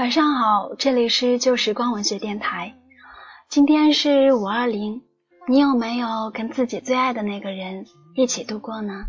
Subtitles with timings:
[0.00, 2.74] 晚上好，这里是旧时光文学电台。
[3.50, 5.02] 今天是五二零，
[5.46, 7.84] 你有没有跟自己最爱的那个人
[8.14, 9.04] 一起度过呢？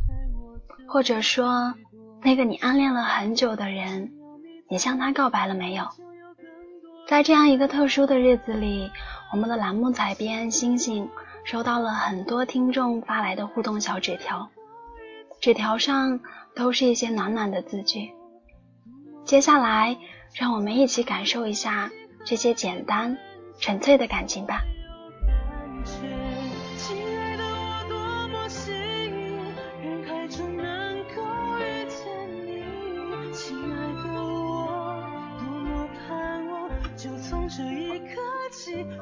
[0.89, 1.75] 或者说，
[2.21, 4.11] 那个你暗恋了很久的人，
[4.69, 5.85] 你向他告白了没有？
[7.08, 8.91] 在这样一个特殊的日子里，
[9.31, 11.08] 我们的栏目采编星星
[11.45, 14.49] 收到了很多听众发来的互动小纸条，
[15.39, 16.19] 纸条上
[16.53, 18.11] 都是一些暖暖的字句。
[19.23, 19.97] 接下来。
[20.34, 21.91] 让我们一起感受一下
[22.26, 23.17] 这些简单、
[23.59, 24.63] 纯粹的感情吧。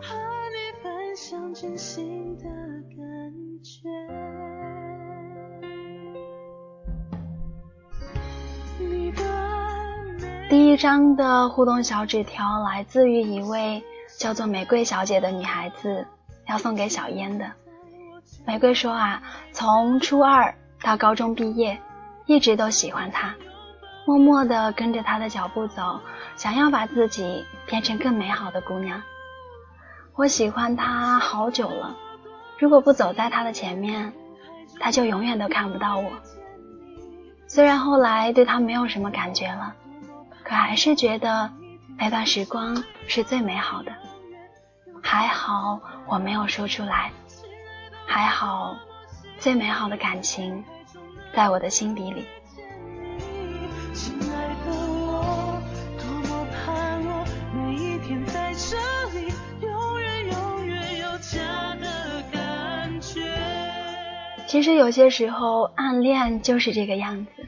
[0.01, 0.15] 和
[0.51, 3.98] 你分享真心的感觉
[10.69, 13.83] 一张的互动小纸条来自于一位
[14.19, 16.05] 叫做玫瑰小姐的女孩子，
[16.47, 17.51] 要送给小烟的。
[18.45, 20.53] 玫瑰说啊，从初二
[20.83, 21.81] 到高中毕业，
[22.27, 23.33] 一直都喜欢他，
[24.05, 25.99] 默默地跟着他的脚步走，
[26.35, 29.01] 想要把自己变成更美好的姑娘。
[30.13, 31.97] 我喜欢他好久了，
[32.59, 34.13] 如果不走在他的前面，
[34.79, 36.11] 他就永远都看不到我。
[37.47, 39.73] 虽然后来对他没有什么感觉了。
[40.49, 41.51] 可还是觉得
[41.95, 43.91] 那段时光是最美好的，
[45.03, 47.11] 还好我没有说出来，
[48.07, 48.75] 还好
[49.37, 50.63] 最美好的感情
[51.35, 52.25] 在我的心底里。
[64.47, 67.47] 其实有些时候暗恋就是这个样子，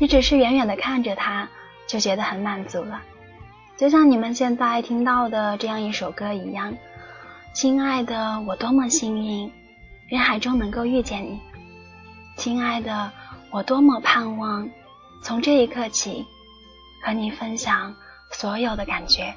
[0.00, 1.46] 你只是远远的看着他。
[1.90, 3.02] 就觉得很满足了，
[3.76, 6.72] 就像你们现在听到的这样一首歌一样。
[7.52, 9.52] 亲爱的，我多么幸运，
[10.06, 11.40] 人海中能够遇见你。
[12.36, 13.10] 亲爱的，
[13.50, 14.70] 我多么盼望，
[15.20, 16.24] 从这一刻起，
[17.04, 17.92] 和你分享
[18.30, 19.34] 所有的感觉。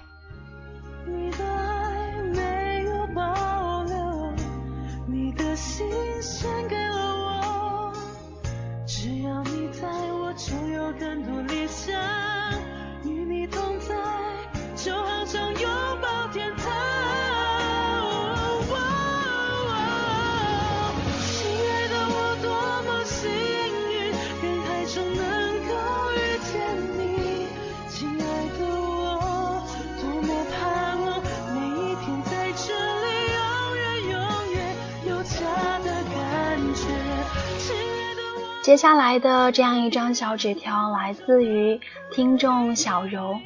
[38.64, 41.82] 接下来的这样一张小纸条来自于
[42.12, 43.42] 听众小柔，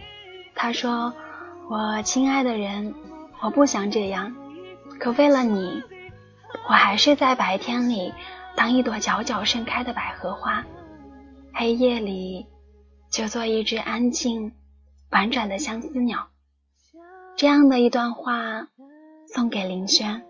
[0.54, 1.12] 他说
[1.72, 2.94] ：“我亲爱的人，
[3.42, 4.36] 我不想这样，
[5.00, 5.82] 可为了你，
[6.70, 8.14] 我还是在白天里
[8.56, 10.64] 当一朵皎皎盛开的百合花，
[11.52, 12.46] 黑夜里
[13.12, 14.54] 就做一只安静
[15.10, 16.28] 婉转的相思鸟。”
[17.36, 18.68] 这样的一段话
[19.34, 20.27] 送给林轩。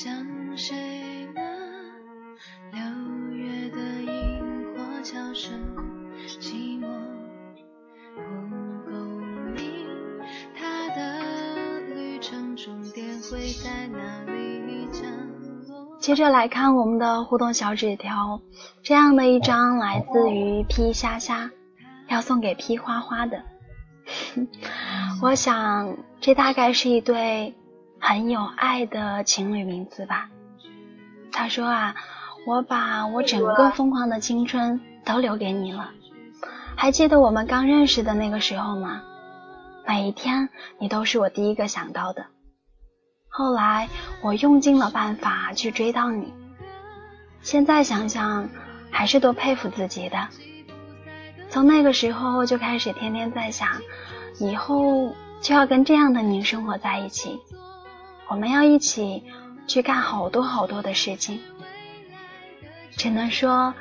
[0.00, 0.14] 像
[0.56, 0.76] 谁
[1.34, 1.40] 呢？
[2.70, 2.80] 六
[3.36, 5.58] 月的萤火悄声，
[6.40, 6.86] 寂寞
[8.14, 8.96] 不够
[9.56, 9.84] 明。
[10.54, 15.02] 他的旅程终点会在哪里降
[15.66, 15.98] 落？
[15.98, 18.40] 接着来看我们的互动小纸条，
[18.84, 21.50] 这样的一张来自于 P 虾虾，
[22.06, 23.42] 要送给 P 花花的。
[25.20, 27.56] 我想，这大概是一对
[28.08, 30.30] 很有爱的情侣名字吧。
[31.30, 31.94] 他说啊，
[32.46, 35.90] 我把我整个疯狂的青春都留给你了。
[36.74, 39.02] 还记得我们刚认识的那个时候吗？
[39.86, 42.24] 每一天你都是我第一个想到的。
[43.28, 43.90] 后来
[44.22, 46.32] 我用尽了办法去追到你，
[47.42, 48.48] 现在想想
[48.90, 50.28] 还是多佩服自己的。
[51.50, 53.68] 从那个时候就开始天天在想，
[54.40, 57.38] 以后就要跟这样的你生活在一起，
[58.28, 59.24] 我们要一起
[59.66, 61.40] 去干好多好多的事情，
[62.92, 63.74] 只能说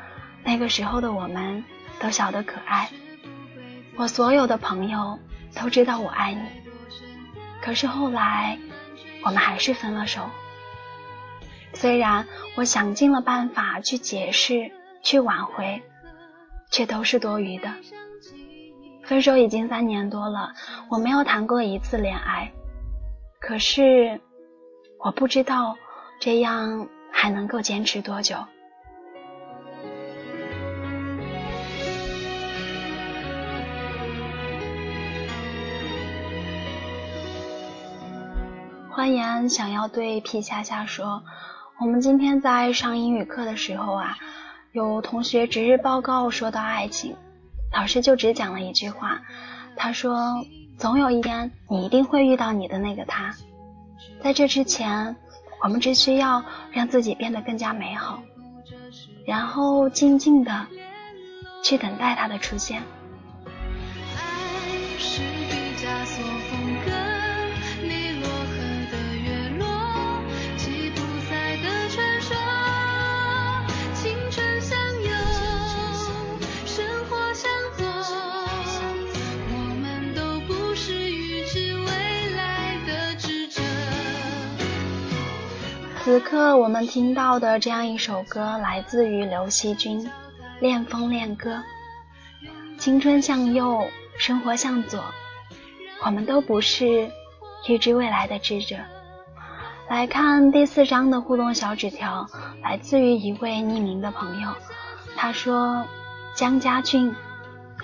[0.44, 1.64] 那个时候的我们
[2.00, 2.90] 都小得可爱。
[3.98, 5.20] 我所有的朋友
[5.56, 6.42] 都知道我爱你，
[7.62, 8.58] 可是后来
[9.24, 10.22] 我们还是分了手。
[11.74, 14.72] 虽然我想尽了办法去解释、
[15.04, 15.82] 去挽回，
[16.72, 17.74] 却都是多余的。
[19.04, 20.54] 分手已经三年多了，
[20.90, 22.52] 我没有谈过一次恋爱，
[23.40, 24.22] 可是
[25.00, 25.78] 我不知道
[26.20, 28.36] 这样还能够坚持多久。
[38.90, 41.24] 欢颜想要对皮夏夏说
[41.80, 44.18] ：“我们今天在上英语课的时候啊，
[44.72, 47.16] 有同学值日报告说到爱情，
[47.72, 49.22] 老师就只讲了一句话，
[49.76, 50.44] 他说：
[50.80, 53.36] 总有一天你一定会遇到你的那个他，
[54.24, 55.16] 在这之前，
[55.64, 58.22] 我们只需要让自己变得更加美好，
[59.26, 60.68] 然后静静的
[61.64, 62.84] 去等待他的出现。”
[86.08, 90.06] 此刻我们听到的这样一首歌，来自于刘惜君
[90.62, 91.56] 《恋风恋歌》。
[92.80, 93.86] 青春向右，
[94.18, 95.04] 生活向左，
[96.06, 97.12] 我们都不是
[97.68, 98.78] 预知未来的智者。
[99.90, 102.26] 来看第四章的互动小纸条，
[102.64, 104.48] 来自于一位匿名的朋友，
[105.18, 105.86] 他说
[106.36, 107.14] ：“江家俊，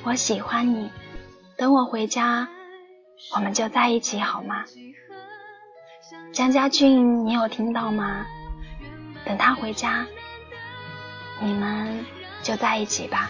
[0.05, 0.89] 我喜欢你，
[1.57, 2.47] 等我回家，
[3.35, 4.63] 我们就在一起好吗？”
[6.31, 8.25] 江家俊，你有听到吗？
[9.25, 10.05] 等他回家，
[11.41, 12.05] 你们
[12.41, 13.29] 就在一起吧。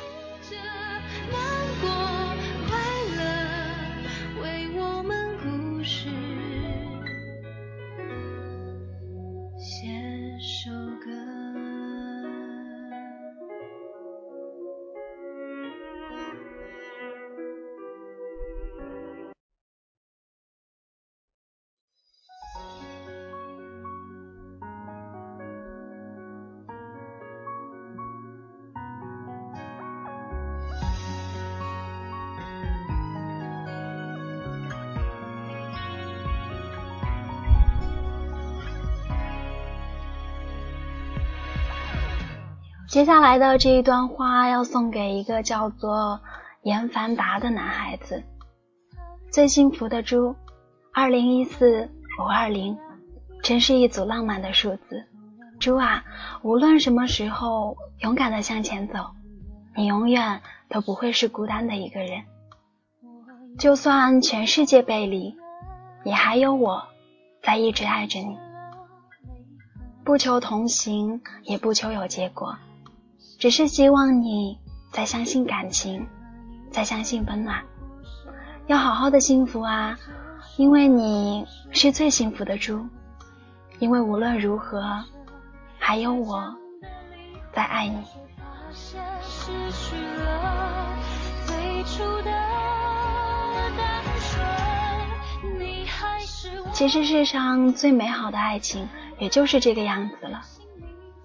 [42.93, 46.21] 接下来的这一段话要送给一个叫做
[46.61, 48.23] 严凡达的男孩子。
[49.31, 50.35] 最幸福的猪，
[50.93, 52.77] 二零一四五二零，
[53.41, 55.03] 真是一组浪漫的数字。
[55.59, 56.05] 猪啊，
[56.43, 58.99] 无论什么时候，勇敢的向前走，
[59.75, 62.21] 你永远都不会是孤单的一个人。
[63.57, 65.35] 就算全世界背离，
[66.03, 66.83] 也还有我
[67.41, 68.37] 在一直爱着你。
[70.05, 72.55] 不求同行，也不求有结果。
[73.39, 74.57] 只是希望你
[74.91, 76.07] 再相信感情，
[76.71, 77.63] 再相信温暖，
[78.67, 79.97] 要好好的幸福啊！
[80.55, 82.85] 因为你是最幸福的猪，
[83.79, 85.03] 因为无论如何，
[85.77, 86.55] 还有我
[87.51, 88.03] 在爱你。
[96.71, 98.87] 其实世上最美好的爱情，
[99.19, 100.41] 也就是这个样子了，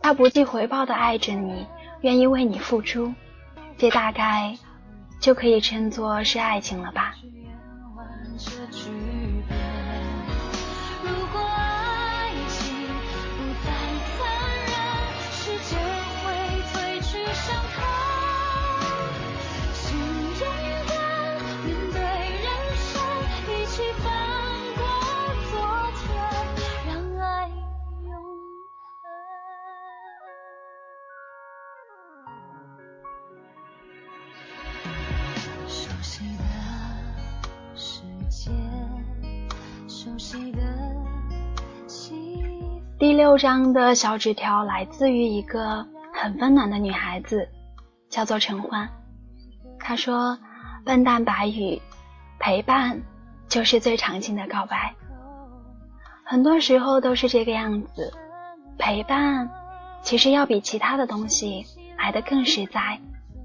[0.00, 1.67] 他不计回报的爱着你。
[2.02, 3.12] 愿意为你付出，
[3.76, 4.57] 这大概
[5.21, 7.14] 就可以称作是爱情了吧。
[42.99, 47.49] 第六章的小纸条来自于一个很温暖的女孩子，
[48.11, 48.88] 叫做陈欢。
[49.78, 50.37] 她说
[50.85, 51.81] ：“笨蛋白羽，
[52.40, 53.00] 陪伴
[53.47, 54.93] 就是最长情的告白。
[56.25, 58.12] 很多时候都是这个样子，
[58.78, 59.49] 陪伴
[60.02, 61.64] 其实要比其他的东西
[61.97, 62.99] 来的更实在、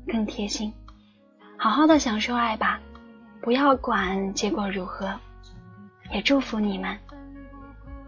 [0.07, 0.73] 更贴心。
[1.57, 2.79] 好好的享受爱吧，
[3.39, 5.13] 不要管结果如何。
[6.11, 6.97] 也祝福你们。”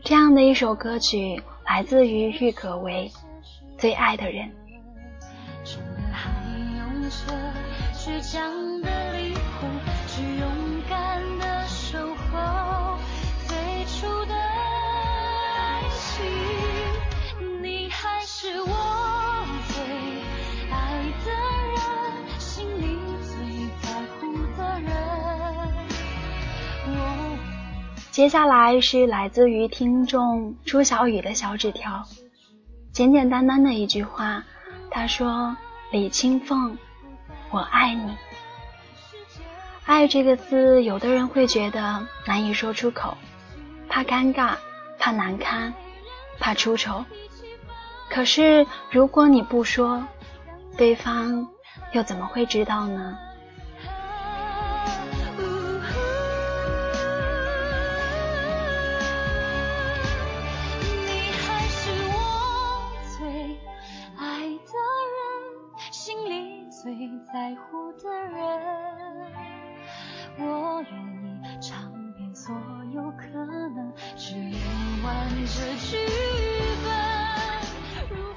[0.06, 3.12] 这样的一首歌曲来自于郁可唯
[3.76, 4.52] 最爱的人。
[28.16, 32.02] 接下来是来自于听众朱小雨的小纸条，
[32.94, 34.42] 简简单单的一句话，
[34.90, 35.58] 他说
[35.92, 36.78] ：“李青凤，
[37.52, 38.16] 我爱你。”
[39.84, 43.18] 爱这个字，有的人会觉得难以说出口，
[43.90, 44.56] 怕尴尬，
[44.98, 45.74] 怕难堪，
[46.40, 47.04] 怕出丑。
[48.10, 50.02] 可是如果你不说，
[50.78, 51.46] 对方
[51.92, 53.18] 又怎么会知道呢？
[68.02, 68.38] 的人
[70.38, 72.54] 我愿意尝遍所
[72.94, 73.94] 有可能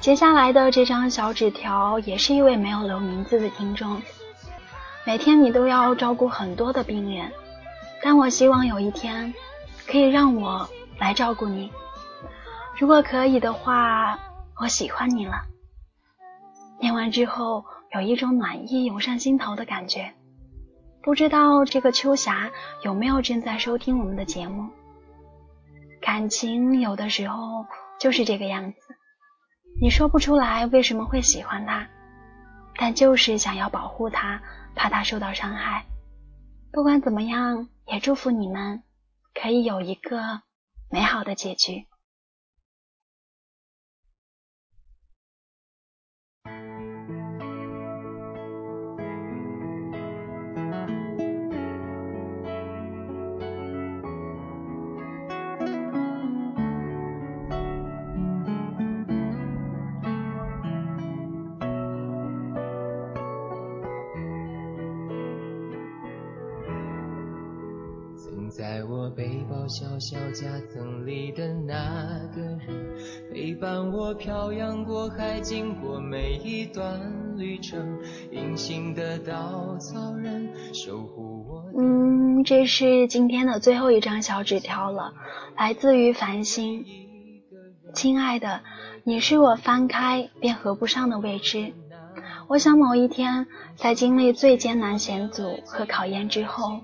[0.01, 4.01] 接下来的这张小纸条也是一位没有留名字的听众。
[5.05, 7.33] 每天你都要照顾很多的病人，
[8.03, 9.35] 但我希望有一天
[9.87, 11.73] 可以让我来照顾你。
[12.79, 14.19] 如果可以的话，
[14.61, 15.43] 我喜欢你了。
[16.81, 17.65] 念完之后，
[18.01, 20.15] 有一种暖意涌上心头的感觉。
[21.03, 22.53] 不知道这个秋霞
[22.85, 24.71] 有没有正在收听我们的节目？
[26.01, 27.67] 感情有的时候
[27.99, 28.79] 就是这个样子。
[29.81, 31.89] 你说不出来为什么会喜欢他，
[32.77, 34.41] 但就是想要保护他，
[34.77, 35.85] 怕他受到伤害。
[36.73, 38.85] 不管怎么样，也祝福你们
[39.35, 40.43] 可以有一个
[40.89, 41.88] 美好的结局。
[68.59, 72.99] 在我背包小小夹层里的那个人，
[73.33, 78.01] 陪伴我漂洋过海，经过每一段旅程。
[78.33, 81.71] 隐形的稻草人，守护我。
[81.79, 85.13] 嗯，这是今天的最后一张小纸条了，
[85.57, 86.85] 来自于繁星。
[87.95, 88.63] 亲爱的，
[89.05, 91.73] 你是我翻开便合不上的未知。
[92.49, 93.47] 我想某一天，
[93.77, 96.81] 在经历最艰难险阻和考验之后。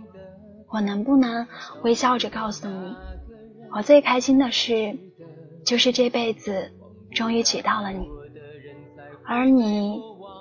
[0.75, 1.47] 我能不能
[1.85, 2.97] 微笑着告诉你，
[3.71, 4.99] 我最开心的事
[5.65, 6.73] 就是这辈子
[7.13, 8.09] 终于娶到了你，
[9.25, 10.01] 而你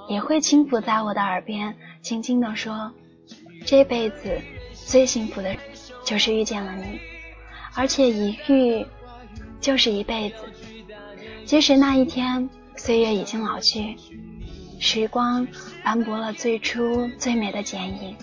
[0.09, 2.91] 也会轻抚在我的耳边，轻轻地说，
[3.63, 4.41] 这辈子
[4.73, 5.55] 最幸福的
[6.03, 6.99] 就是遇见了你，
[7.75, 8.83] 而且一遇
[9.61, 10.37] 就是一辈子。
[11.45, 13.95] 即使那一天岁月已经老去，
[14.79, 15.47] 时光
[15.83, 18.17] 斑驳了最初最美的剪影。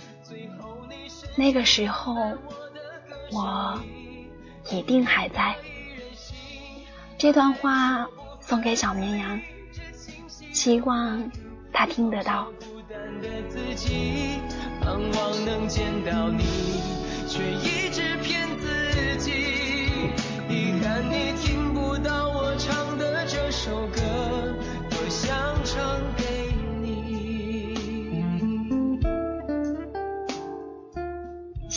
[1.37, 2.15] 那个时候，
[3.33, 3.81] 我
[4.71, 5.57] 一定还在。
[7.17, 8.09] 这段话
[8.41, 9.41] 送给小绵羊，
[10.53, 11.31] 希望
[11.73, 12.51] 他听得到。
[14.81, 16.43] 盼望能见到你，
[17.29, 19.60] 却一直骗自己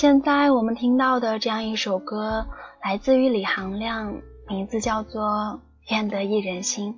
[0.03, 2.45] 现在我们听到的这样一首歌，
[2.83, 4.13] 来自于李行亮，
[4.49, 5.23] 名字叫做
[5.89, 6.93] 《愿得一人心》，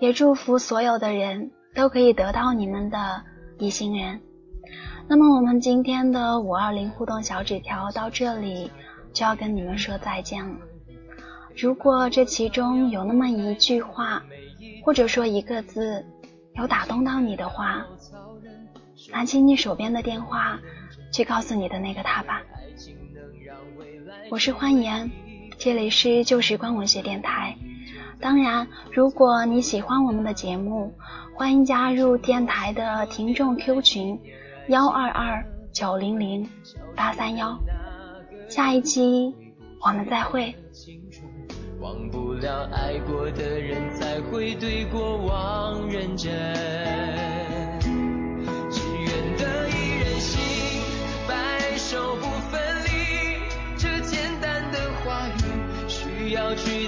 [0.00, 3.22] 也祝福所有的人都可以得到你们的
[3.58, 4.22] 一心人。
[5.10, 8.70] 那么我们今天的五二零互动小纸条到这里
[9.12, 10.56] 就要跟你们说再见了。
[11.54, 14.22] 如果这其中有那么一句话，
[14.86, 16.02] 或者说一个字
[16.54, 17.84] 有打动到你的话，
[19.12, 20.58] 拿起你手边的电话。
[21.12, 22.42] 去告诉你的那个他吧。
[24.30, 25.10] 我是欢颜，
[25.58, 27.56] 这里是旧时光文学电台。
[28.20, 30.92] 当然，如果你喜欢我们的节目，
[31.34, 34.20] 欢迎加入电台的听众 Q 群
[34.68, 36.48] 幺二二九零零
[36.96, 37.58] 八三幺。
[38.48, 39.34] 下一期
[39.80, 40.54] 我们再会。
[41.80, 47.37] 忘不了爱过的人，才会对过往认真。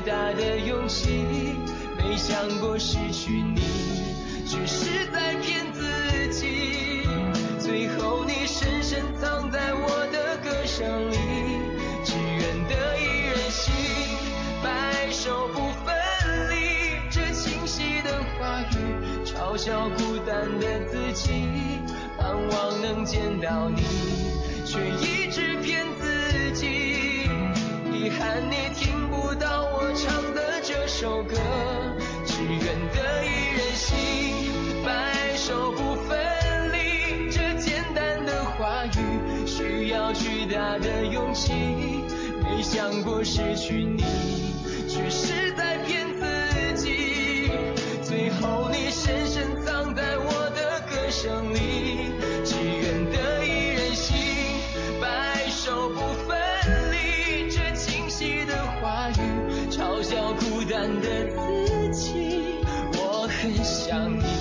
[0.07, 1.55] 大的勇气，
[1.97, 3.61] 没想过失去你，
[4.47, 7.07] 却是在骗自己。
[7.59, 11.17] 最后你深深藏在我的歌声里，
[12.05, 13.73] 只愿得一人心，
[14.63, 15.95] 白首不分
[16.51, 16.99] 离。
[17.11, 21.81] 这清晰的话语，嘲笑孤单的自己，
[22.19, 23.83] 盼望能见到你，
[24.65, 25.20] 却一
[40.79, 41.53] 的勇气
[42.43, 44.03] 没想过失去你
[44.89, 47.51] 却是在骗自己。
[48.03, 52.13] 最后你深深藏在我的歌声里
[52.45, 54.17] 只愿得一人心
[55.01, 56.39] 白首不分
[56.93, 57.51] 离。
[57.51, 62.57] 这清晰的话语嘲笑孤单的自己
[62.95, 64.40] 我很想你。